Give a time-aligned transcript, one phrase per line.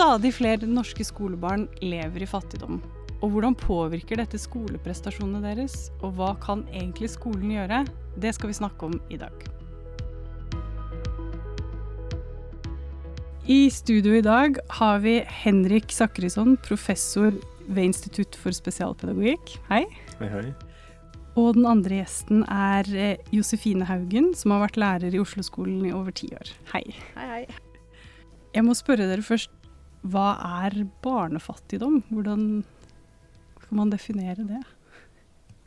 [0.00, 2.78] Stadig flere norske skolebarn lever i fattigdom.
[3.20, 7.82] Og hvordan påvirker dette skoleprestasjonene deres, og hva kan egentlig skolen gjøre?
[8.16, 9.44] Det skal vi snakke om i dag.
[13.44, 17.36] I studio i dag har vi Henrik Sakrisson, professor
[17.68, 19.58] ved Institutt for spesialpedagogikk.
[19.68, 19.84] Hei.
[20.16, 20.44] Hei, hei.
[21.36, 25.92] Og den andre gjesten er eh, Josefine Haugen, som har vært lærer i Oslo-skolen i
[25.92, 26.56] over ti år.
[26.72, 26.86] Hei.
[27.20, 27.44] Hei, hei.
[28.56, 29.59] Jeg må spørre dere først,
[30.00, 30.28] hva
[30.64, 32.02] er barnefattigdom?
[32.08, 32.44] Hvordan
[33.60, 34.60] kan man definere det?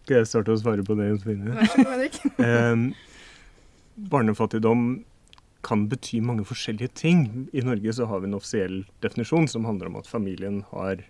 [0.03, 1.53] Skal jeg starte å svare på det, Josefine?
[1.55, 2.95] Vær så god, Henrik.
[4.13, 4.87] Barnefattigdom
[5.63, 7.21] kan bety mange forskjellige ting.
[7.55, 11.05] I Norge så har vi en offisiell definisjon som handler om at familien har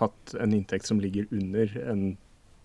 [0.00, 2.06] hatt en inntekt som ligger under en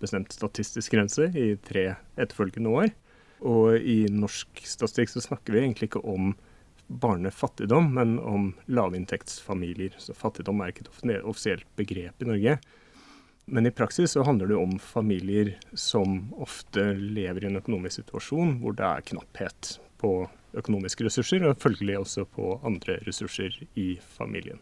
[0.02, 2.94] bestemt statistisk grense i tre etterfølgende år.
[3.42, 6.36] Og i norsk statistikk så snakker vi egentlig ikke om
[6.92, 9.96] barnefattigdom, men om lavinntektsfamilier.
[9.98, 12.58] Så fattigdom er ikke et offisielt begrep i Norge.
[13.52, 18.60] Men i praksis så handler det om familier som ofte lever i en økonomisk situasjon
[18.62, 20.14] hvor det er knapphet på
[20.58, 24.60] økonomiske ressurser, og følgelig også på andre ressurser i familien.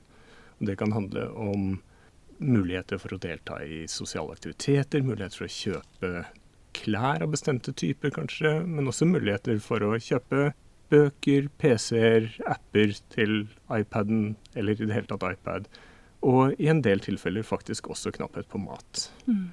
[0.60, 1.80] Det kan handle om
[2.40, 6.12] muligheter for å delta i sosiale aktiviteter, muligheter for å kjøpe
[6.80, 10.52] klær av bestemte typer kanskje, men også muligheter for å kjøpe
[10.90, 15.68] bøker, PC-er, apper til iPaden, eller i det hele tatt iPad.
[16.26, 19.06] Og i en del tilfeller faktisk også knapphet på mat.
[19.30, 19.48] Mm.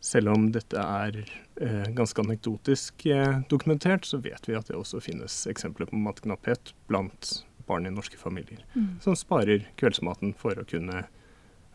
[0.00, 1.18] Selv om dette er
[1.60, 6.72] eh, ganske anekdotisk eh, dokumentert, så vet vi at det også finnes eksempler på matknapphet
[6.88, 8.96] blant barn i norske familier, Mm.
[9.04, 11.04] som sparer kveldsmaten for å kunne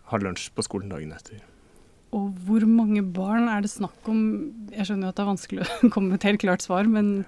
[0.09, 1.43] ha lunsj på skolen dagen etter.
[2.15, 4.19] Og hvor mange barn er det snakk om?
[4.73, 7.25] Jeg skjønner jo at det er vanskelig å komme med et helt klart svar, men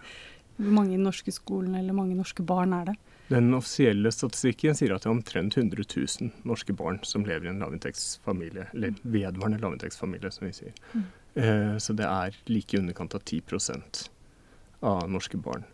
[0.58, 2.97] hvor mange i norske skolen eller mange norske barn er det?
[3.27, 7.52] Den offisielle statistikken sier at det er omtrent 100 000 norske barn som lever i
[7.52, 10.76] en lavinntektsfamilie, eller vedvarende lavinntektsfamilie, som vi sier.
[10.93, 11.08] Mm.
[11.43, 14.08] Eh, så det er like i underkant av 10%
[14.87, 15.67] av norske barn.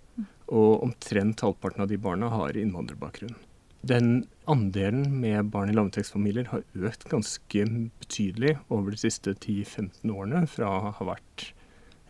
[0.50, 3.38] Og omtrent halvparten av de barna har innvandrerbakgrunn.
[3.84, 7.66] Den andelen med barn i lavinntektsfamilier har økt ganske
[8.02, 11.52] betydelig over de siste 10-15 årene, fra å ha vært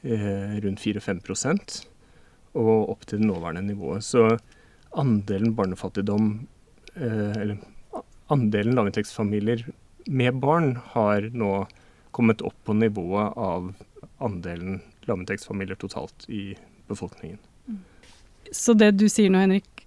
[0.05, 1.23] eh, rundt 4-5
[2.53, 4.05] og opp til det nåværende nivået.
[4.05, 4.37] Så
[4.99, 6.47] andelen barnefattigdom,
[6.95, 7.57] eh, eller
[8.29, 9.65] andelen lavinntektsfamilier
[10.07, 11.67] med barn, har nå
[12.11, 13.73] kommet opp på nivået av
[14.23, 16.53] andelen lavinntektsfamilier totalt i
[16.87, 17.39] befolkningen.
[18.51, 19.85] Så det du sier nå, Henrik,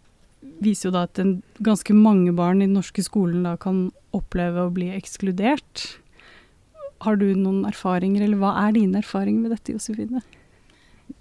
[0.62, 4.66] viser jo da at en, ganske mange barn i den norske skolen da kan oppleve
[4.66, 5.86] å bli ekskludert.
[7.04, 10.22] Har du noen erfaringer, eller hva er dine erfaringer med dette, Josefine?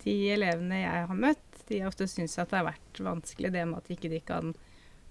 [0.03, 3.65] De elevene jeg har møtt, de har ofte syntes at det har vært vanskelig det
[3.69, 4.53] med at ikke de kan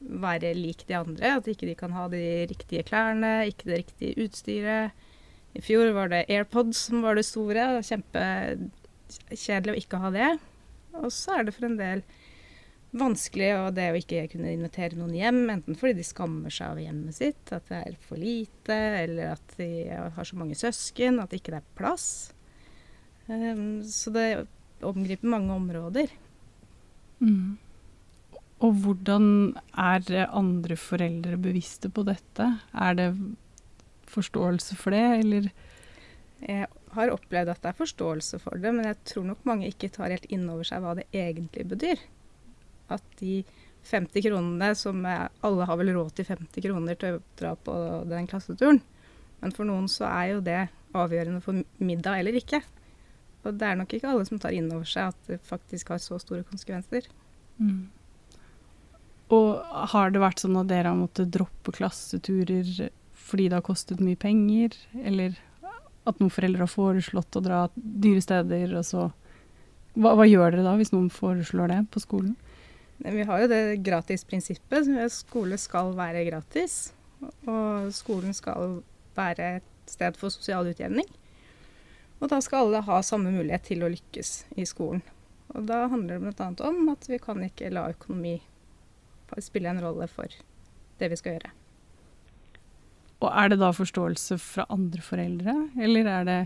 [0.05, 1.37] være lik de andre.
[1.39, 5.07] At ikke de kan ha de riktige klærne, ikke det riktige utstyret.
[5.55, 7.67] I fjor var det AirPods som var det store.
[7.87, 10.31] Kjempekjedelig å ikke ha det.
[11.01, 12.05] Og så er det for en del
[12.95, 16.83] vanskelig og det å ikke kunne invitere noen hjem, enten fordi de skammer seg av
[16.83, 21.35] hjemmet sitt, at det er for lite, eller at de har så mange søsken, at
[21.35, 22.06] ikke det er plass.
[23.27, 24.27] Um, så det
[24.87, 26.12] omgriper mange områder.
[27.21, 27.56] Mm.
[28.65, 29.27] Og hvordan
[29.77, 32.47] er andre foreldre bevisste på dette?
[32.72, 33.11] Er det
[34.09, 35.50] forståelse for det, eller
[36.44, 39.89] Jeg har opplevd at det er forståelse for det, men jeg tror nok mange ikke
[39.89, 42.03] tar helt inn over seg hva det egentlig betyr.
[42.93, 43.43] At de
[43.89, 47.75] 50 kronene som er, Alle har vel råd til 50 kroner til å dra på
[48.11, 48.83] den klasseturen.
[49.41, 52.62] Men for noen så er jo det avgjørende for middag eller ikke.
[53.44, 56.00] Og det er nok ikke alle som tar inn over seg at det faktisk har
[56.03, 57.09] så store konsekvenser.
[57.59, 57.88] Mm.
[59.34, 62.88] Og har det vært sånn at dere har måttet droppe klasseturer
[63.25, 65.37] fordi det har kostet mye penger, eller
[66.05, 69.06] at noen foreldre har foreslått å dra dyre steder, og så
[69.94, 72.35] hva, hva gjør dere da hvis noen foreslår det på skolen?
[73.05, 74.90] Vi har jo det gratisprinsippet.
[75.12, 76.93] Skole skal være gratis.
[77.49, 78.79] Og skolen skal
[79.17, 81.08] være et sted for sosial utjevning.
[82.22, 85.02] Og da skal alle ha samme mulighet til å lykkes i skolen.
[85.55, 86.49] Og da handler det bl.a.
[86.69, 88.38] om at vi kan ikke la økonomi
[89.43, 90.31] spille en rolle for
[91.00, 91.50] det vi skal gjøre.
[93.25, 96.38] Og er det da forståelse fra andre foreldre, eller er det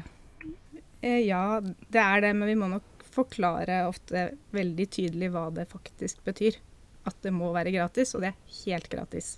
[1.01, 5.69] Eh, Ja, det er det, men vi må nok forklare ofte veldig tydelig hva det
[5.71, 6.59] faktisk betyr.
[7.07, 9.37] At det må være gratis, og det er helt gratis.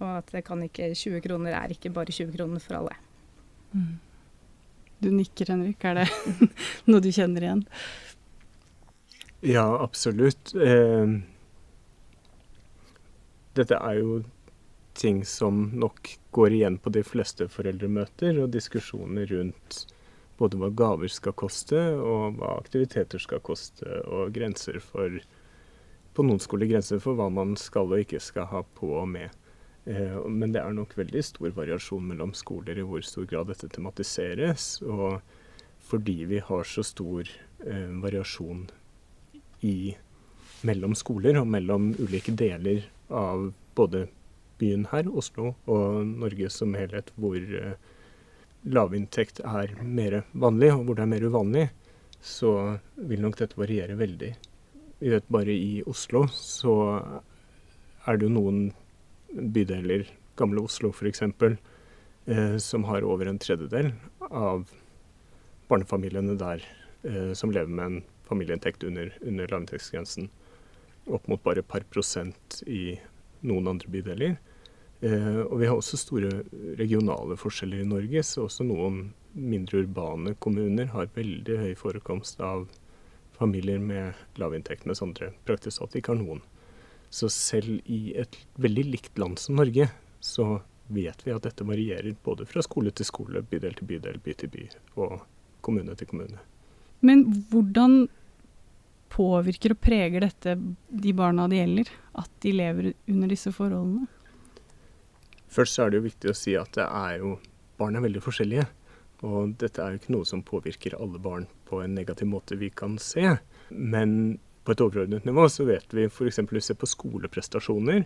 [0.00, 2.96] Og at det kan ikke 20 kroner er ikke bare 20 kroner for alle.
[4.98, 5.84] Du nikker, Henrik.
[5.84, 6.08] Er det
[6.90, 7.64] noe du kjenner igjen?
[9.44, 10.54] Ja, absolutt.
[10.54, 11.18] Eh,
[13.56, 14.22] dette er jo
[14.96, 19.84] ting som nok går igjen på de fleste foreldremøter og diskusjoner rundt
[20.36, 25.20] både hva gaver skal koste, og hva aktiviteter skal koste, og grenser for
[26.16, 29.34] På noen skoler grenser for hva man skal og ikke skal ha på og med.
[29.86, 33.70] Eh, men det er nok veldig stor variasjon mellom skoler i hvor stor grad dette
[33.70, 34.80] tematiseres.
[34.82, 35.20] Og
[35.86, 37.28] fordi vi har så stor
[37.64, 38.66] eh, variasjon
[39.66, 39.94] i,
[40.66, 44.06] mellom skoler og mellom ulike deler av både
[44.58, 47.76] byen her, Oslo, og Norge som helhet, hvor eh,
[48.66, 51.66] lavinntekt er mer vanlig, og hvor det er mer uvanlig,
[52.24, 52.52] så
[52.96, 54.32] vil nok dette variere veldig.
[54.98, 56.74] Vi vet bare i Oslo så
[58.06, 58.60] er det jo noen
[59.32, 60.06] bydeler,
[60.36, 63.92] Gamle Oslo f.eks., eh, som har over en tredjedel
[64.30, 64.70] av
[65.68, 66.64] barnefamiliene der
[67.02, 70.28] eh, som lever med en familieinntekt under, under lavinntektsgrensen.
[71.06, 72.98] Opp mot bare et par prosent i
[73.46, 74.36] noen andre bydeler.
[75.00, 76.32] Eh, og vi har også store
[76.78, 82.66] regionale forskjeller i Norge, så også noen mindre urbane kommuner har veldig høy forekomst av
[83.36, 86.40] familier med lavinntekt, mens andre praktisk talt ikke har noen.
[87.16, 89.88] Så selv i et veldig likt land som Norge,
[90.20, 90.58] så
[90.92, 94.52] vet vi at dette varierer både fra skole til skole, bydel til bydel, by til
[94.52, 94.66] by
[95.00, 95.16] og
[95.64, 96.42] kommune til kommune.
[97.00, 98.06] Men hvordan
[99.12, 100.56] påvirker og preger dette
[100.88, 101.90] de barna det gjelder,
[102.20, 104.06] at de lever under disse forholdene?
[105.56, 107.36] Først er det jo viktig å si at det er jo,
[107.80, 108.66] barn er veldig forskjellige.
[109.24, 112.68] Og dette er jo ikke noe som påvirker alle barn på en negativ måte vi
[112.68, 113.38] kan se.
[113.70, 114.36] Men
[114.66, 116.40] på et overordnet nivå så vet vi f.eks.
[116.42, 118.04] hvis vi ser på skoleprestasjoner,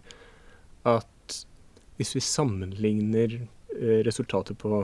[0.89, 1.41] at
[2.01, 3.57] hvis vi sammenligner resultatet
[4.07, 4.83] resultater på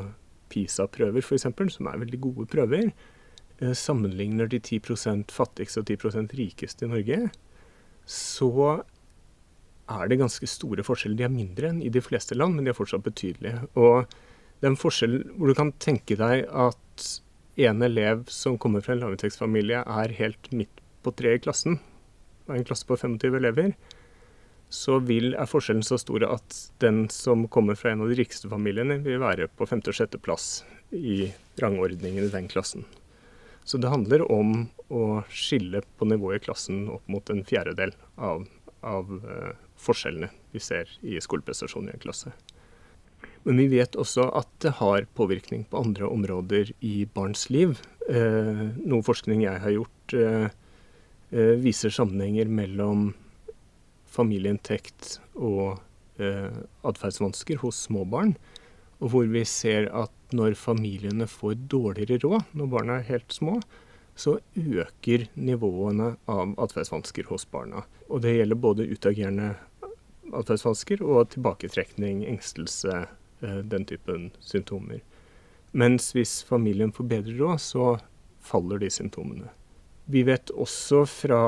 [0.53, 2.93] PISA-prøver f.eks., som er veldig gode prøver,
[3.59, 4.81] eh, sammenligner de 10
[5.33, 7.31] fattigste og 10% rikeste i Norge,
[8.07, 8.85] så
[9.87, 11.17] er det ganske store forskjeller.
[11.19, 13.67] De er mindre enn i de fleste land, men de er fortsatt betydelige.
[13.75, 14.07] Og
[14.61, 17.07] det er en forskjell hvor du kan tenke deg at
[17.57, 21.79] en elev som kommer fra en lavinntektsfamilie, er helt midt på tre i klassen,
[22.47, 23.73] og en klasse på 25 elever,
[24.73, 28.51] så vil, er forskjellen så stor at den som kommer fra en av de rikeste
[28.51, 31.31] familiene, vil være på femte- og sjetteplass i
[31.63, 32.87] rangordningen i den klassen.
[33.67, 38.45] Så det handler om å skille på nivået i klassen opp mot en fjerdedel av,
[38.87, 42.31] av uh, forskjellene vi ser i skoleprestasjonen i en klasse.
[43.47, 47.79] Men vi vet også at det har påvirkning på andre områder i barns liv.
[48.07, 50.47] Uh, noe forskning jeg har gjort, eh,
[51.35, 53.09] viser sammenhenger mellom
[54.17, 55.79] familieinntekt og
[56.23, 56.53] eh,
[56.87, 58.37] atferdsvansker hos små barn.
[59.03, 63.59] Og hvor vi ser at når familiene får dårligere råd når barna er helt små,
[64.17, 67.85] så øker nivåene av atferdsvansker hos barna.
[68.09, 69.53] Og det gjelder både utagerende
[70.35, 73.05] atferdsvansker og tilbaketrekning, engstelse,
[73.43, 75.05] eh, den typen symptomer.
[75.77, 77.87] Mens hvis familien får bedre råd, så
[78.41, 79.53] faller de symptomene.
[80.07, 81.41] Vi vet også fra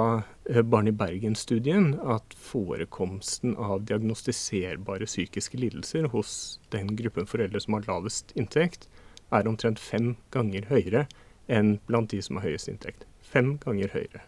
[0.50, 6.32] eh, Barn i Bergen-studien at forekomsten av diagnostiserbare psykiske lidelser hos
[6.74, 8.88] den gruppen foreldre som har lavest inntekt,
[9.30, 11.04] er omtrent fem ganger høyere
[11.46, 13.06] enn blant de som har høyest inntekt.
[13.22, 14.24] Fem ganger høyere.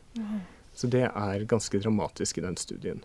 [0.77, 3.03] Så det er ganske dramatisk i den studien.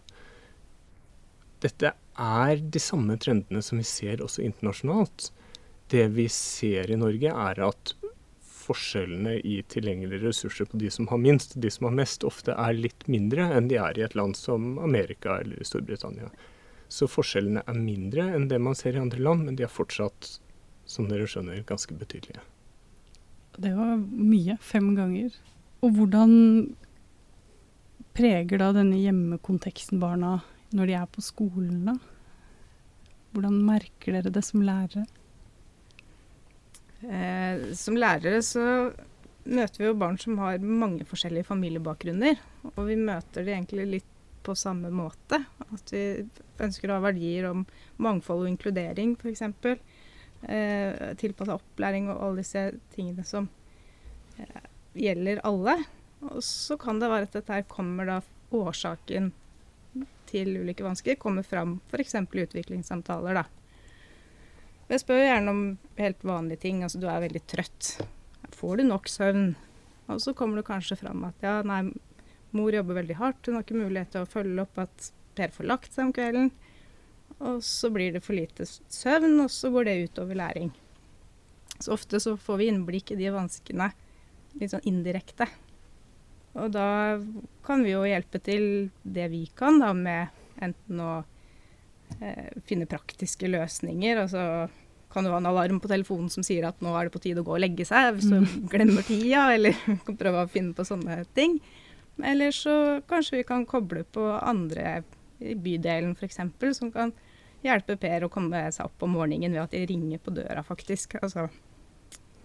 [1.64, 5.32] Dette er de samme trendene som vi ser også internasjonalt.
[5.90, 7.96] Det vi ser i Norge, er at
[8.66, 12.56] forskjellene i tilgjengelige ressurser på de som har minst og de som har mest, ofte
[12.58, 16.32] er litt mindre enn de er i et land som Amerika eller Storbritannia.
[16.90, 20.38] Så forskjellene er mindre enn det man ser i andre land, men de er fortsatt,
[20.86, 22.44] som dere skjønner, ganske betydelige.
[23.58, 24.58] Det var mye.
[24.62, 25.34] Fem ganger.
[25.84, 26.34] Og hvordan
[28.16, 30.40] preger da denne hjemmekonteksten barna
[30.76, 31.96] når de er på skolen, da?
[33.36, 35.06] Hvordan merker dere det som lærere?
[37.06, 38.66] Eh, som lærere så
[39.46, 42.40] møter vi jo barn som har mange forskjellige familiebakgrunner.
[42.76, 44.12] Og vi møter de egentlig litt
[44.46, 45.42] på samme måte.
[45.74, 46.06] At vi
[46.62, 47.66] ønsker å ha verdier om
[48.02, 49.44] mangfold og inkludering, f.eks
[50.50, 53.50] eh, tilpassa opplæring og alle disse tingene som
[54.38, 55.80] eh, gjelder alle.
[56.26, 58.22] Og så kan det være at dette her kommer da
[58.56, 59.34] årsaken
[60.30, 62.16] til ulike vansker kommer fram f.eks.
[62.16, 63.42] i utviklingssamtaler.
[63.42, 63.65] da.
[64.86, 65.62] Jeg spør gjerne om
[65.98, 66.84] helt vanlige ting.
[66.86, 67.96] Altså du er veldig trøtt.
[68.54, 69.56] Får du nok søvn?
[70.14, 71.88] Og så kommer det kanskje fram at ja, nei,
[72.54, 73.48] mor jobber veldig hardt.
[73.48, 76.52] Hun har ikke mulighet til å følge opp at Per får lagt seg om kvelden.
[77.44, 80.70] Og så blir det for lite søvn, og så går det utover læring.
[81.76, 83.90] Så ofte så får vi innblikk i de vanskene
[84.56, 85.50] litt sånn indirekte.
[86.56, 87.20] Og da
[87.68, 90.32] kan vi jo hjelpe til det vi kan, da med
[90.64, 91.16] enten å
[92.66, 94.22] finne praktiske løsninger.
[94.24, 94.44] Altså
[95.16, 97.40] kan du ha en alarm på telefonen som sier at nå er det på tide
[97.40, 98.48] å gå og legge seg, hvis du mm.
[98.74, 101.60] glemmer tida, eller kan prøve å finne på sånne ting.
[102.24, 105.02] Eller så kanskje vi kan koble på andre
[105.40, 106.40] i bydelen f.eks.
[106.78, 107.14] som kan
[107.66, 111.18] hjelpe Per å komme seg opp om morgenen ved at de ringer på døra, faktisk.
[111.22, 111.48] Altså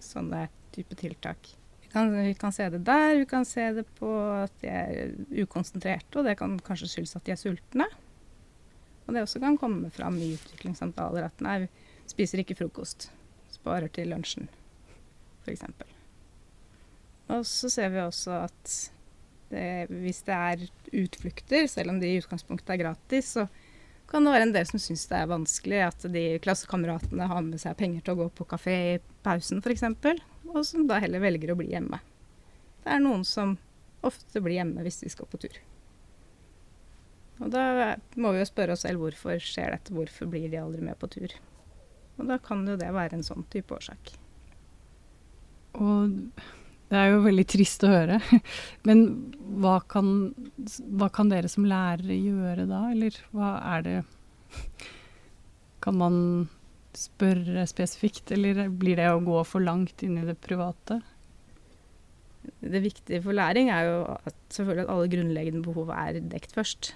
[0.01, 1.51] sånne type tiltak.
[1.83, 3.17] Vi kan, vi kan, se det der.
[3.19, 7.27] Vi kan se det på at de er ukonsentrerte, og det kan kanskje skyldes at
[7.27, 7.87] de er sultne.
[9.07, 11.63] Og det også kan komme fram i utviklingssamtaler at nei,
[12.11, 13.09] Spiser ikke frokost.
[13.53, 14.49] Sparer til lunsjen,
[15.45, 15.63] f.eks.
[17.31, 18.73] Og så ser vi også at
[19.51, 20.65] det, hvis det er
[21.03, 23.45] utflukter, selv om de i utgangspunktet er gratis, så
[24.11, 27.61] kan det være en del som syns det er vanskelig at de klassekameratene har med
[27.63, 29.85] seg penger til å gå på kafé i pausen f.eks.,
[30.51, 32.01] og som da heller velger å bli hjemme.
[32.83, 33.55] Det er noen som
[34.03, 35.59] ofte blir hjemme hvis de skal på tur.
[37.41, 40.83] Og da må vi jo spørre oss selv hvorfor skjer dette, hvorfor blir de aldri
[40.85, 41.33] med på tur?
[42.19, 44.13] Og da kan jo det være en sånn type årsak.
[45.81, 46.13] Og
[46.91, 48.19] det er jo veldig trist å høre.
[48.87, 49.05] Men
[49.63, 50.31] hva kan,
[50.99, 53.99] hva kan dere som lærere gjøre da, eller hva er det
[55.81, 56.17] Kan man
[56.93, 60.99] spørre spesifikt, eller blir det å gå for langt inn i det private?
[62.61, 66.91] Det viktige for læring er jo at, selvfølgelig at alle grunnleggende behov er dekt først.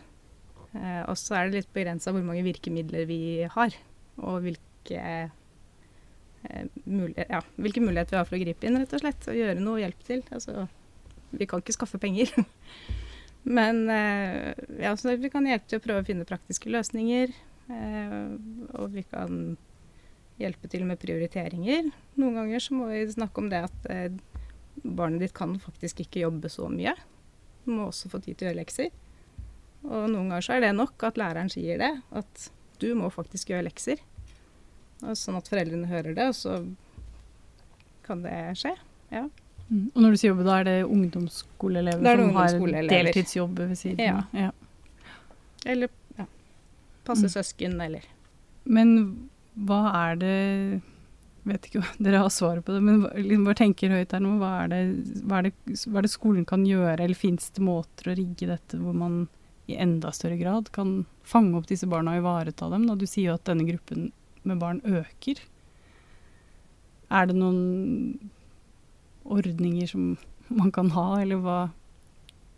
[0.76, 3.20] Eh, og så er det litt begrensa hvor mange virkemidler vi
[3.52, 3.76] har,
[4.20, 5.02] og hvilke
[6.50, 9.30] eh, mulighet, ja, hvilke muligheter vi har for å gripe inn, rett og slett.
[9.32, 10.24] Og gjøre noe og hjelpe til.
[10.36, 10.68] Altså,
[11.36, 12.32] vi kan ikke skaffe penger.
[13.58, 17.34] Men eh, ja, vi kan hjelpe til å prøve å finne praktiske løsninger.
[17.70, 18.22] Eh,
[18.78, 19.56] og vi kan
[20.42, 21.92] hjelpe til med prioriteringer.
[22.20, 24.18] Noen ganger så må vi snakke om det at eh,
[24.84, 26.96] barnet ditt kan faktisk ikke jobbe så mye.
[27.66, 28.92] Du må også få tid til å gjøre lekser.
[29.86, 31.92] Og noen ganger så er det nok at læreren sier det.
[32.16, 32.50] At
[32.82, 34.02] du må faktisk gjøre lekser.
[35.04, 36.60] Og Sånn at foreldrene hører det, og så
[38.06, 38.74] kan det skje.
[39.14, 39.26] Ja.
[39.68, 39.90] Mm.
[39.96, 44.02] Og når du sier jobbe, da er det ungdomsskoleelever det som har deltidsjobb ved siden
[44.14, 44.36] av?
[44.36, 44.48] Ja.
[44.48, 45.14] ja.
[45.66, 45.90] Eller
[46.20, 46.28] ja,
[47.08, 47.34] passe mm.
[47.34, 48.06] søsken, eller
[48.64, 48.92] Men
[49.54, 50.36] hva er det
[51.46, 54.32] Vet ikke om dere har svaret på det, men liksom bare tenker høyt her nå.
[54.42, 54.80] Hva er, det,
[55.22, 58.50] hva, er det, hva er det skolen kan gjøre, eller fins det måter å rigge
[58.50, 59.28] dette hvor man
[59.68, 62.86] i enda større grad kan fange opp disse barna og ivareta dem?
[62.90, 64.12] Da du sier jo at denne gruppen
[64.46, 65.42] med barn øker.
[67.10, 68.30] Er det noen
[69.26, 70.16] ordninger som
[70.54, 71.60] man kan ha, eller hva,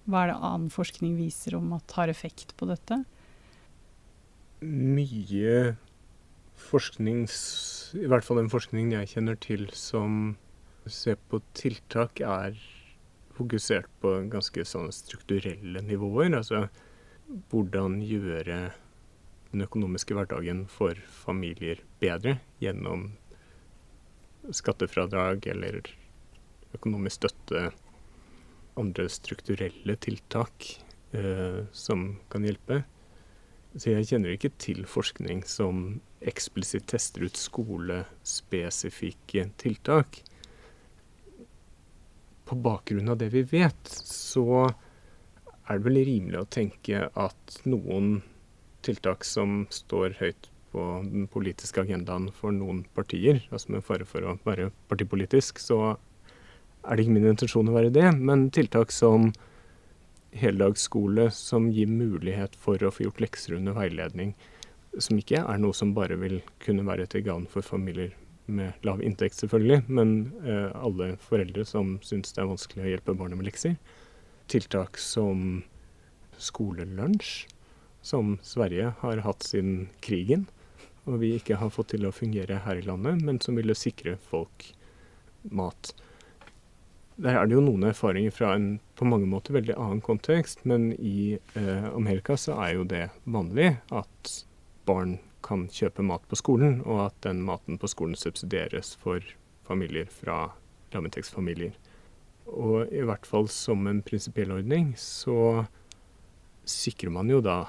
[0.07, 2.99] hva er det annen forskning viser om at har effekt på dette?
[4.63, 5.77] Mye
[6.57, 10.35] forskning, i hvert fall den forskningen jeg kjenner til som
[10.87, 12.57] ser på tiltak, er
[13.37, 16.33] fokusert på ganske sånne strukturelle nivåer.
[16.39, 16.65] Altså
[17.27, 18.71] hvordan gjøre
[19.51, 23.11] den økonomiske hverdagen for familier bedre gjennom
[24.53, 25.81] skattefradrag eller
[26.77, 27.71] økonomisk støtte,
[28.77, 30.67] andre strukturelle tiltak
[31.17, 32.83] eh, som kan hjelpe.
[33.77, 40.23] Så jeg kjenner ikke til forskning som eksplisitt tester ut skolespesifikke tiltak.
[42.47, 44.69] På bakgrunn av det vi vet, så
[45.67, 48.21] er det vel rimelig å tenke at noen
[48.85, 54.23] tiltak som står høyt på den politiske agendaen for noen partier, altså med fare for
[54.23, 55.97] å være partipolitisk, så
[56.87, 58.07] er det ikke min intensjon å være det.
[58.15, 59.31] Men tiltak som
[60.37, 64.35] heldagsskole, som gir mulighet for å få gjort lekser under veiledning,
[64.99, 68.13] som ikke er noe som bare vil kunne være til gagn for familier
[68.47, 70.13] med lav inntekt, selvfølgelig, men
[70.47, 73.75] eh, alle foreldre som syns det er vanskelig å hjelpe barna med lekser.
[74.47, 75.63] Tiltak som
[76.37, 77.47] skolelunsj,
[78.01, 80.47] som Sverige har hatt siden krigen,
[81.07, 84.17] og vi ikke har fått til å fungere her i landet, men som ville sikre
[84.29, 84.69] folk
[85.41, 85.93] mat.
[87.17, 90.91] Der er det jo noen erfaringer fra en på mange måter veldig annen kontekst, men
[90.93, 94.33] i eh, Amerika så er jo det vanlig at
[94.87, 99.23] barn kan kjøpe mat på skolen, og at den maten på skolen subsidieres for
[99.67, 100.51] familier fra
[100.93, 101.73] lavinntektsfamilier.
[102.47, 105.65] Og i hvert fall som en prinsipiell ordning så
[106.67, 107.65] sikrer man jo da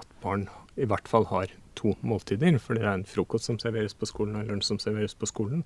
[0.00, 0.48] at barn
[0.80, 2.58] i hvert fall har to måltider.
[2.58, 5.28] For det er en frokost som serveres på skolen, og en lunsj som serveres på
[5.30, 5.64] skolen.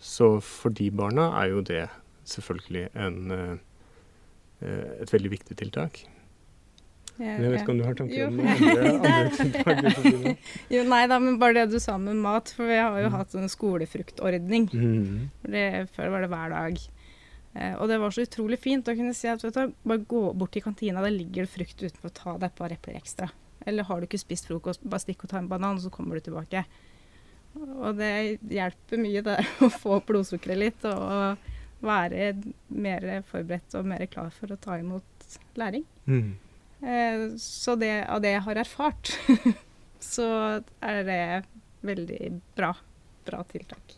[0.00, 1.84] Så for de barna er jo det
[2.28, 6.04] selvfølgelig en, eh, et veldig viktig tiltak.
[7.20, 10.22] Ja, jeg vet ikke om du har tanker om andre, andre tiltak?
[10.74, 12.52] jo, nei da, men bare det du sa med mat.
[12.56, 13.16] For vi har jo mm.
[13.18, 14.70] hatt en skolefruktordning.
[14.72, 15.28] Mm.
[15.44, 16.80] Det, før var det hver dag.
[17.52, 20.24] Eh, og det var så utrolig fint å kunne si at vet du, bare gå
[20.32, 23.30] bort til kantina, der ligger det frukt utenfor, ta deg et par epler ekstra.
[23.68, 26.24] Eller har du ikke spist frokost, bare stikk og ta en banan, så kommer du
[26.24, 26.64] tilbake.
[27.58, 31.48] Og det hjelper mye det å få opp blodsukkeret litt og
[31.84, 32.34] være
[32.76, 35.84] mer forberedt og mer klar for å ta imot læring.
[36.06, 36.38] Mm.
[36.80, 39.12] Eh, så det, av det jeg har erfart,
[40.12, 40.28] så
[40.80, 41.22] er det
[41.86, 42.74] veldig bra,
[43.28, 43.96] bra tiltak.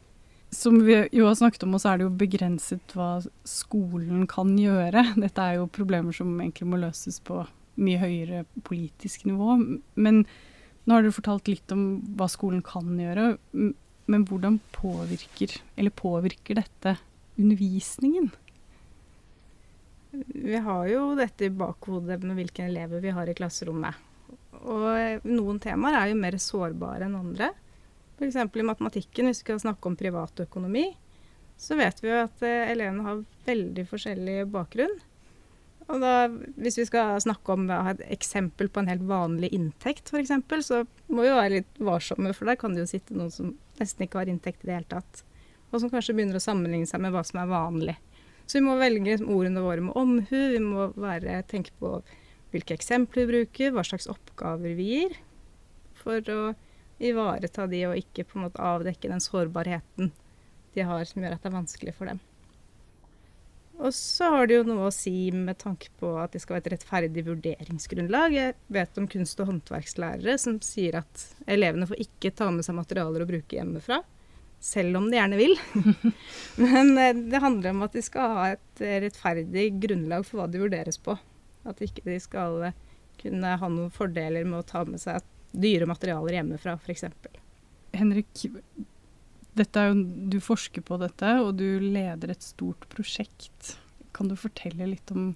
[0.52, 3.14] Som vi jo har snakket om, så er det jo begrenset hva
[3.48, 5.06] skolen kan gjøre.
[5.24, 7.44] Dette er jo problemer som egentlig må løses på
[7.80, 9.56] mye høyere politisk nivå.
[9.94, 10.24] Men
[10.84, 13.32] nå har dere fortalt litt om hva skolen kan gjøre.
[13.52, 16.98] Men hvordan påvirker, eller påvirker dette
[17.40, 18.28] undervisningen?
[20.12, 23.96] Vi har jo dette i bakhodet med hvilke elever vi har i klasserommet.
[24.62, 27.48] Og noen temaer er jo mer sårbare enn andre.
[28.18, 28.36] F.eks.
[28.36, 30.84] i matematikken, hvis vi skal snakke om privatøkonomi,
[31.58, 34.94] så vet vi jo at eh, elevene har veldig forskjellig bakgrunn.
[35.90, 36.28] Og da,
[36.60, 40.32] hvis vi skal snakke om et eksempel på en helt vanlig inntekt, f.eks.,
[40.68, 43.52] så må vi jo være litt varsomme, for der kan det jo sitte noen som
[43.80, 45.24] nesten ikke har inntekt i det hele tatt.
[45.72, 47.96] Og som kanskje begynner å sammenligne seg med hva som er vanlig.
[48.46, 50.40] Så vi må velge ordene våre med omhu.
[50.54, 52.00] Vi må være, tenke på
[52.52, 55.16] hvilke eksempler vi bruker, hva slags oppgaver vi gir.
[56.02, 56.40] For å
[57.02, 60.12] ivareta de og ikke på en måte avdekke den sårbarheten
[60.72, 62.20] de har som gjør at det er vanskelig for dem.
[63.82, 66.68] Og så har det jo noe å si med tanke på at det skal være
[66.68, 68.36] et rettferdig vurderingsgrunnlag.
[68.36, 72.78] Jeg vet om kunst- og håndverkslærere som sier at elevene får ikke ta med seg
[72.78, 74.02] materialer å bruke hjemmefra.
[74.62, 75.56] Selv om de gjerne vil.
[76.62, 80.62] Men eh, det handler om at de skal ha et rettferdig grunnlag for hva de
[80.62, 81.16] vurderes på.
[81.66, 82.70] At ikke de skal
[83.22, 87.04] kunne ha noen fordeler med å ta med seg dyre materialer hjemmefra, f.eks.
[87.92, 88.62] Henrik, jo,
[89.52, 93.76] du forsker på dette, og du leder et stort prosjekt.
[94.16, 95.32] Kan du fortelle litt om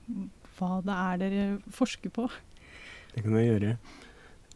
[0.57, 2.27] hva det er dere forsker på?
[3.13, 3.77] Det kan jeg gjøre.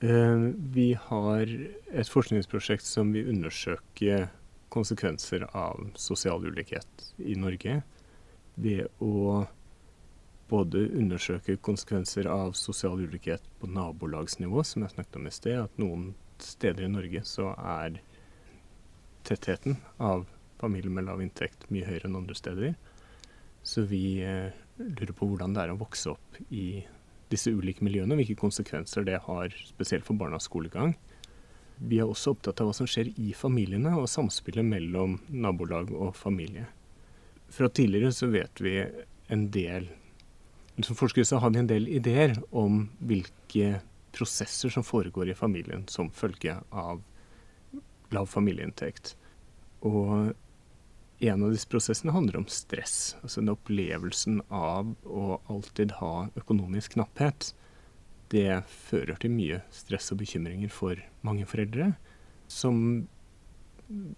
[0.01, 1.51] Uh, vi har
[1.93, 4.23] et forskningsprosjekt som vil undersøke
[4.71, 7.81] konsekvenser av sosial ulikhet i Norge.
[8.61, 9.45] Ved å
[10.51, 15.59] både undersøke konsekvenser av sosial ulikhet på nabolagsnivå, som jeg snakket om i sted.
[15.67, 18.01] At noen steder i Norge så er
[19.29, 20.27] tettheten av
[20.61, 22.75] familier med lav inntekt mye høyere enn andre steder.
[23.63, 26.83] Så vi eh, lurer på hvordan det er å vokse opp i
[27.31, 30.97] disse ulike miljøene, og hvilke konsekvenser det har spesielt for barnas skolegang.
[31.81, 36.13] Vi er også opptatt av hva som skjer i familiene, og samspillet mellom nabolag og
[36.19, 36.67] familie.
[37.51, 38.77] Fra tidligere så vet vi
[39.31, 39.89] en del
[40.81, 43.83] Som forskere så har vi en del ideer om hvilke
[44.17, 47.03] prosesser som foregår i familien som følge av
[48.15, 49.13] lav familieinntekt.
[49.85, 50.33] Og
[51.21, 53.15] en av disse prosessene handler om stress.
[53.21, 57.53] Altså den opplevelsen av å alltid ha økonomisk knapphet.
[58.31, 61.93] Det fører til mye stress og bekymringer for mange foreldre.
[62.51, 63.09] Som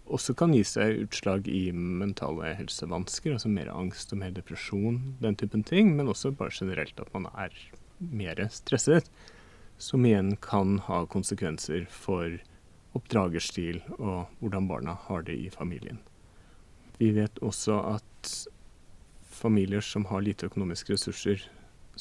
[0.04, 5.38] også kan gi seg utslag i mentale helsevansker, altså mer angst og mer depresjon, den
[5.40, 5.94] typen ting.
[5.96, 7.56] Men også bare generelt at man er
[7.98, 9.08] mer stresset.
[9.80, 12.36] Som igjen kan ha konsekvenser for
[12.96, 16.02] oppdragerstil og hvordan barna har det i familien.
[17.00, 18.32] Vi vet også at
[19.32, 21.40] familier som har lite økonomiske ressurser,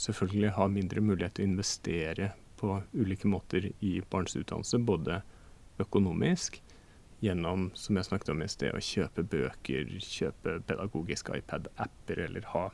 [0.02, 5.22] selvfølgelig har mindre mulighet til å investere på ulike måter i barns utdannelse, både
[5.82, 6.60] økonomisk,
[7.22, 12.66] gjennom som jeg snakket om i sted, å kjøpe bøker, kjøpe pedagogiske iPad-apper eller ha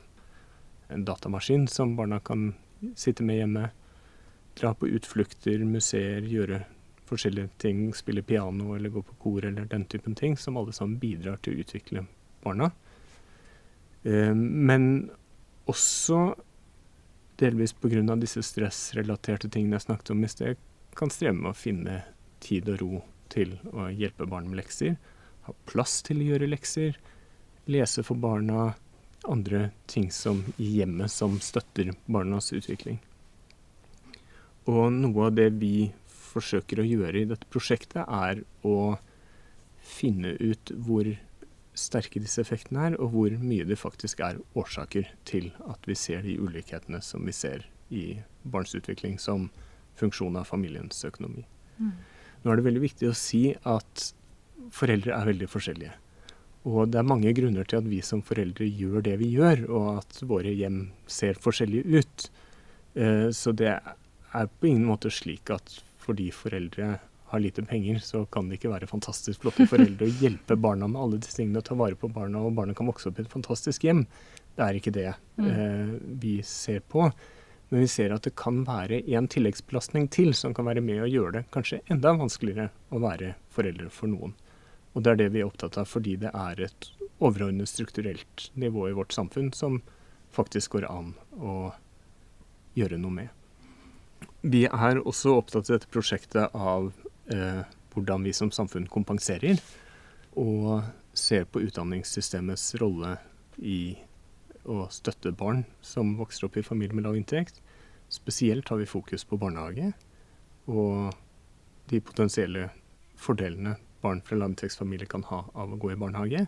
[0.88, 2.54] en datamaskin som barna kan
[2.96, 3.68] sitte med hjemme.
[4.56, 6.62] Dra på utflukter, museer, gjøre
[7.08, 10.98] forskjellige ting, spille piano eller gå på kor eller den typen ting, som alle sammen
[11.00, 12.04] bidrar til å utvikle
[12.44, 12.70] barna.
[14.04, 15.10] Eh, men
[15.68, 16.32] også
[17.38, 18.16] delvis pga.
[18.16, 20.56] disse stressrelaterte tingene jeg snakket om i sted,
[20.96, 22.02] kan streve med å finne
[22.40, 24.96] tid og ro til å hjelpe barn med lekser.
[25.46, 26.98] Ha plass til å gjøre lekser.
[27.66, 28.74] Lese for barna.
[29.28, 33.00] Andre ting som i hjemmet som støtter barnas utvikling.
[34.68, 38.96] Og noe av det vi forsøker å gjøre i dette prosjektet, er å
[39.82, 41.08] finne ut hvor
[41.78, 46.24] sterke disse effektene er, og hvor mye det faktisk er årsaker til at vi ser
[46.26, 49.48] de ulikhetene som vi ser i barns utvikling som
[49.98, 51.46] funksjon av familiens økonomi.
[51.78, 51.94] Mm.
[52.42, 54.10] Nå er det veldig viktig å si at
[54.74, 55.94] foreldre er veldig forskjellige.
[56.68, 60.02] Og det er mange grunner til at vi som foreldre gjør det vi gjør, og
[60.02, 62.28] at våre hjem ser forskjellige ut.
[62.98, 66.96] Eh, så det er på ingen måte slik at fordi foreldre
[67.28, 71.00] har lite penger, så kan det ikke være fantastisk flotte foreldre å hjelpe barna med
[71.02, 73.32] alle disse tingene og ta vare på barna, og barna kan vokse opp i et
[73.32, 74.06] fantastisk hjem.
[74.56, 75.48] Det er ikke det mm.
[75.48, 77.10] eh, vi ser på.
[77.68, 81.10] Men vi ser at det kan være en tilleggsbelastning til som kan være med å
[81.10, 84.32] gjøre det kanskje enda vanskeligere å være foreldre for noen.
[84.96, 86.88] Og det er det vi er opptatt av fordi det er et
[87.18, 89.82] overordnet strukturelt nivå i vårt samfunn som
[90.32, 91.74] faktisk går an å
[92.78, 93.28] gjøre noe med.
[94.48, 96.92] Vi er også opptatt i dette prosjektet av
[97.28, 99.60] hvordan vi som samfunn kompenserer,
[100.38, 100.84] og
[101.18, 103.16] ser på utdanningssystemets rolle
[103.58, 103.96] i
[104.68, 107.60] å støtte barn som vokser opp i familier med lav inntekt.
[108.08, 109.92] Spesielt har vi fokus på barnehage
[110.68, 111.16] og
[111.88, 112.68] de potensielle
[113.18, 116.46] fordelene barn fra lavinntektsfamilier kan ha av å gå i barnehage.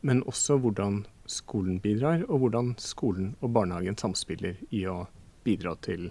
[0.00, 5.02] Men også hvordan skolen bidrar, og hvordan skolen og barnehagen samspiller i å
[5.44, 6.08] bidra til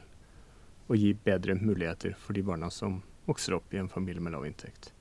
[0.90, 4.48] å gi bedre muligheter for de barna som vokser opp i en familie med lav
[4.48, 4.92] inntekt.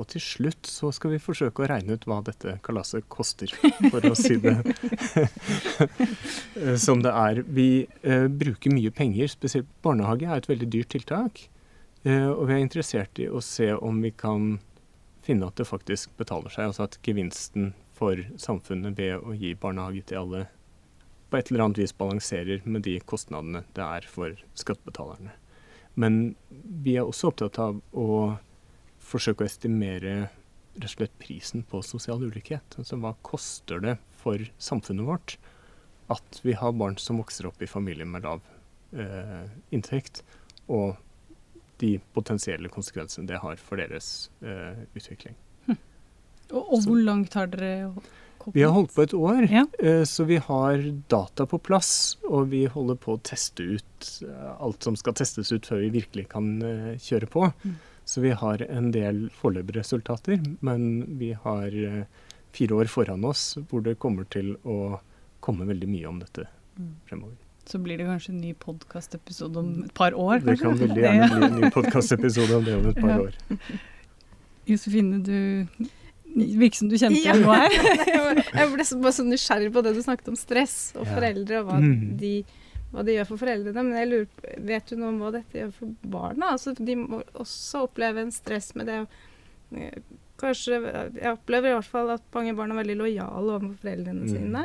[0.00, 3.52] Og til slutt så skal vi forsøke å regne ut hva dette kalaset koster,
[3.90, 4.56] for å si det
[6.86, 7.42] som det er.
[7.44, 11.42] Vi eh, bruker mye penger, spesielt barnehage er et veldig dyrt tiltak.
[12.06, 14.54] Eh, og vi er interessert i å se om vi kan
[15.26, 16.70] finne at det faktisk betaler seg.
[16.70, 20.46] Altså at gevinsten for samfunnet ved å gi barnehage til alle
[21.30, 25.36] på et eller annet vis balanserer med de kostnadene det er for skattebetalerne.
[25.94, 28.36] Men vi er også opptatt av å
[29.00, 30.14] forsøke å estimere
[30.76, 32.76] rett og slett prisen på sosial ulikhet.
[32.78, 35.36] Altså hva koster det for samfunnet vårt
[36.10, 38.42] at vi har barn som vokser opp i familier med lav
[38.92, 40.24] eh, inntekt,
[40.66, 40.98] og
[41.80, 45.36] de potensielle konsekvensene det har for deres eh, utvikling.
[45.68, 45.78] Hm.
[46.50, 47.92] Og, og hvor langt har dere?
[48.54, 49.66] Vi har holdt på et år, ja.
[49.78, 52.18] eh, så vi har data på plass.
[52.28, 55.92] Og vi holder på å teste ut eh, alt som skal testes ut før vi
[56.00, 57.50] virkelig kan eh, kjøre på.
[57.64, 57.76] Mm.
[58.10, 61.76] Så vi har en del foreløpige resultater, men vi har
[62.56, 64.98] fire år foran oss hvor det kommer til å
[65.44, 66.48] komme veldig mye om dette
[66.80, 66.90] mm.
[67.06, 67.36] fremover.
[67.70, 70.40] Så blir det kanskje en ny podkastepisode om et par år?
[70.42, 70.50] Kanskje?
[70.50, 73.38] Det kan veldig gjerne bli en ny podkastepisode om det om et par år.
[74.66, 75.86] Josefine, du
[76.34, 77.36] virker som du kjente ja.
[77.38, 77.76] noe her.
[78.60, 81.78] jeg ble bare så nysgjerrig på det du snakket om stress og foreldre, og hva
[81.82, 82.00] mm.
[82.20, 82.34] de
[82.90, 83.84] hva de, gjør for foreldrene.
[83.86, 86.54] Men jeg lurer, vet du noe om hva dette gjør for barna?
[86.56, 88.98] Altså, de må også oppleve en stress med det.
[89.78, 90.00] Eh,
[90.40, 90.80] kanskje,
[91.14, 94.32] Jeg opplever i hvert fall at mange barn er veldig lojale overfor foreldrene mm.
[94.32, 94.64] sine.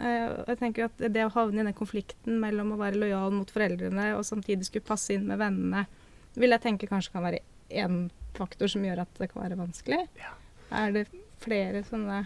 [0.00, 3.50] Eh, jeg tenker at Det å havne i den konflikten mellom å være lojal mot
[3.52, 5.84] foreldrene og samtidig skulle passe inn med vennene,
[6.32, 10.06] vil jeg tenke kanskje kan være én faktor som gjør at det kan være vanskelig.
[10.16, 10.32] Ja.
[10.72, 11.06] Er det
[11.42, 12.24] flere sånne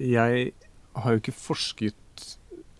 [0.00, 0.52] Jeg
[0.94, 2.00] har jo ikke forsket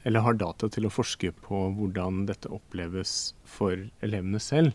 [0.05, 4.75] eller har data til å forske på hvordan dette oppleves for elevene selv.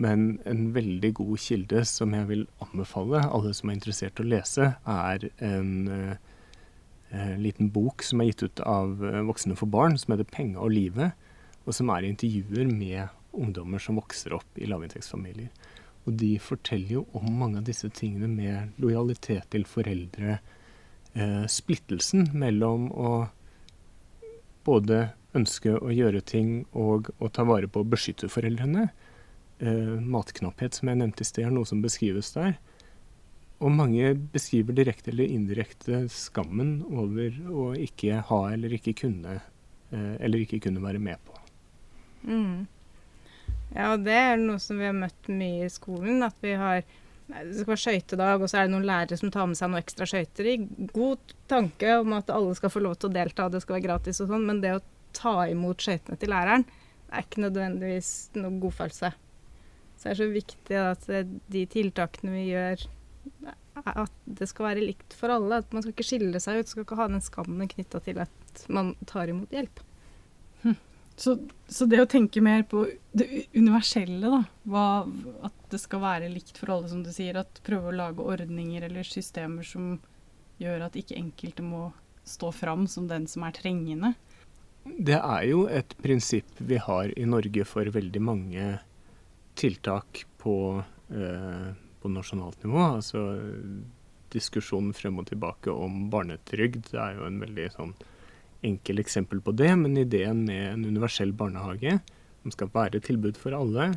[0.00, 4.30] Men en veldig god kilde som jeg vil anbefale alle som er interessert i å
[4.32, 9.98] lese, er en eh, liten bok som er gitt ut av uh, Voksne for barn,
[10.00, 11.12] som heter 'Penga og livet',
[11.64, 15.52] og som er intervjuer med ungdommer som vokser opp i lavinntektsfamilier.
[16.04, 20.38] Og de forteller jo om mange av disse tingene med lojalitet til foreldre,
[21.14, 23.12] eh, splittelsen mellom å
[24.64, 28.88] både ønske å gjøre ting og å ta vare på å beskytte foreldrene.
[29.58, 32.58] Eh, matknapphet, som jeg nevnte i sted, er noe som beskrives der.
[33.64, 39.40] Og mange beskriver direkte eller indirekte skammen over å ikke ha eller ikke kunne,
[39.92, 41.38] eh, eller ikke kunne være med på.
[42.24, 42.66] Mm.
[43.72, 46.22] Ja, og det er noe som vi har møtt mye i skolen.
[46.26, 46.84] At vi har
[47.24, 49.80] det skal være skøytedag, og så er det noen lærere som tar med seg noen
[49.80, 50.48] ekstra skøyter.
[50.50, 53.86] I god tanke om at alle skal få lov til å delta, det skal være
[53.86, 54.82] gratis og sånn, men det å
[55.16, 56.66] ta imot skøytene til læreren,
[57.08, 59.12] er ikke nødvendigvis noe godfølelse.
[59.94, 61.08] Så det er så viktig at
[61.54, 62.84] de tiltakene vi gjør,
[63.84, 65.62] at det skal være likt for alle.
[65.62, 68.64] At man skal ikke skille seg ut, skal ikke ha den skammen knytta til at
[68.68, 69.80] man tar imot hjelp.
[71.16, 71.36] Så,
[71.70, 74.86] så, det å tenke mer på det universelle, da, hva,
[75.46, 78.88] at det skal være likt for alle, som du sier, at prøve å lage ordninger
[78.88, 80.00] eller systemer som
[80.58, 81.88] gjør at ikke enkelte må
[82.26, 84.14] stå fram som den som er trengende.
[84.84, 88.66] Det er jo et prinsipp vi har i Norge for veldig mange
[89.56, 90.82] tiltak på,
[91.14, 91.68] eh,
[92.02, 92.80] på nasjonalt nivå.
[92.98, 93.22] Altså
[94.34, 97.94] diskusjonen frem og tilbake om barnetrygd det er jo en veldig sånn
[98.64, 101.98] enkel eksempel på det, men ideen med en universell barnehage
[102.42, 103.94] som skal være et tilbud for alle,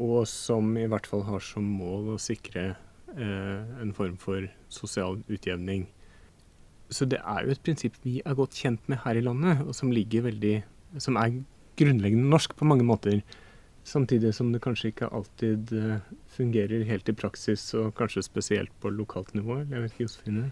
[0.00, 5.20] og som i hvert fall har som mål å sikre eh, en form for sosial
[5.28, 5.86] utjevning.
[6.90, 9.76] Så det er jo et prinsipp vi er godt kjent med her i landet, og
[9.76, 10.62] som veldig
[10.98, 11.44] Som er
[11.78, 13.20] grunnleggende norsk på mange måter.
[13.86, 16.00] Samtidig som det kanskje ikke alltid uh,
[16.34, 19.60] fungerer helt i praksis, og kanskje spesielt på lokalt nivå.
[19.70, 20.50] Jeg vet ikke, Josefine?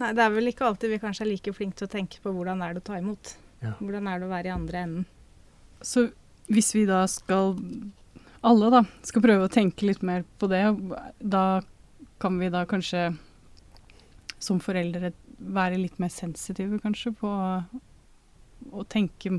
[0.00, 2.32] Nei, det er vel ikke alltid vi kanskje er like flinke til å tenke på
[2.34, 3.34] hvordan er det å ta imot.
[3.62, 3.74] Ja.
[3.78, 5.04] Hvordan er det å være i andre enden?
[5.84, 6.08] Så
[6.50, 7.54] hvis vi da skal
[8.44, 10.64] alle da, skal prøve å tenke litt mer på det,
[11.20, 11.62] da
[12.20, 13.06] kan vi da kanskje
[14.42, 17.30] som foreldre være litt mer sensitive kanskje på
[18.74, 19.38] å tenke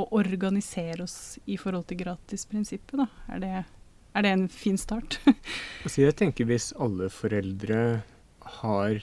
[0.00, 3.06] og organisere oss i forhold til gratisprinsippet, da.
[3.34, 3.64] Er det,
[4.16, 5.20] er det en fin start?
[5.82, 7.80] Altså jeg tenker hvis alle foreldre
[8.60, 9.02] har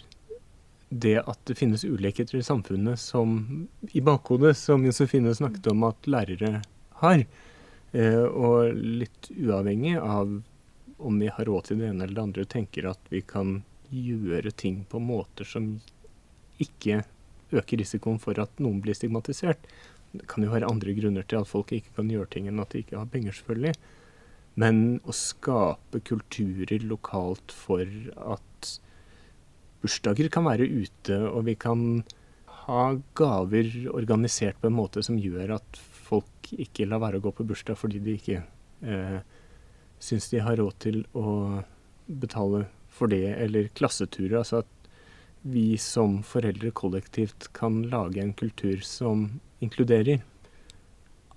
[0.90, 6.10] det at det finnes ulikheter i samfunnet som i bakhodet, som Josefine snakket om at
[6.10, 6.62] lærere
[7.02, 7.26] har,
[7.92, 10.42] eh, og litt uavhengig av
[11.00, 14.52] om vi har råd til det ene eller det andre, tenker at vi kan gjøre
[14.52, 15.78] ting på måter som
[16.60, 17.04] ikke
[17.56, 19.62] øker risikoen for at noen blir stigmatisert.
[20.12, 22.74] Det kan jo være andre grunner til at folk ikke kan gjøre ting enn at
[22.74, 23.74] de ikke har penger, selvfølgelig.
[24.60, 28.49] Men å skape kulturer lokalt for at
[29.84, 32.04] bursdager kan være ute, og vi kan
[32.70, 32.84] ha
[33.18, 37.46] gaver organisert på en måte som gjør at folk ikke lar være å gå på
[37.50, 38.42] bursdag fordi de ikke
[38.86, 39.20] eh,
[40.02, 41.64] syns de har råd til å
[42.10, 44.40] betale for det, eller klasseturer.
[44.42, 44.90] Altså at
[45.42, 49.28] vi som foreldre kollektivt kan lage en kultur som
[49.64, 50.24] inkluderer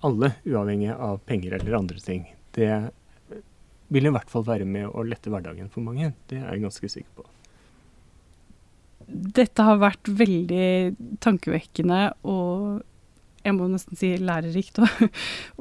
[0.03, 2.25] alle, uavhengig av penger eller andre ting.
[2.51, 2.71] Det
[3.93, 6.11] vil i hvert fall være med å lette hverdagen for mange.
[6.27, 7.29] Det er jeg ganske sikker på.
[9.07, 12.81] Dette har vært veldig tankevekkende og
[13.43, 14.79] jeg må nesten si lærerikt.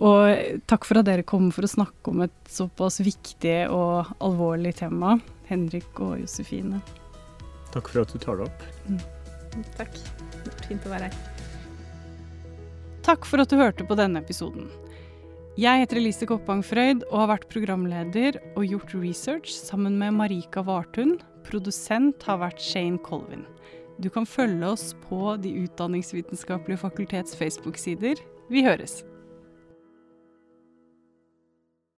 [0.07, 4.77] og takk for at dere kom for å snakke om et såpass viktig og alvorlig
[4.79, 5.17] tema,
[5.51, 6.79] Henrik og Josefine.
[7.75, 8.67] Takk for at du tar det opp.
[8.87, 9.03] Mm.
[9.79, 9.99] Takk.
[10.69, 11.19] Fint å være her.
[13.03, 14.71] Takk for at du hørte på denne episoden.
[15.61, 20.63] Jeg heter Elise Koppang Frøyd og har vært programleder og gjort research sammen med Marika
[20.65, 21.19] Vartun.
[21.45, 23.45] Produsent har vært Shane Colvin.
[24.01, 28.17] Du kan følge oss på De utdanningsvitenskapelige fakultets Facebook-sider.
[28.49, 29.03] Vi høres!